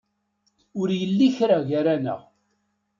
[0.79, 2.21] Ur yelli kra gar-aneɣ.